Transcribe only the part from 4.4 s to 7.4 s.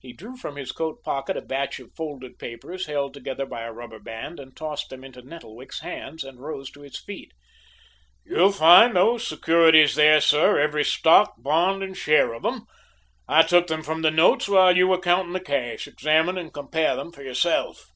tossed them into Nettlewick's hands, and rose to his feet.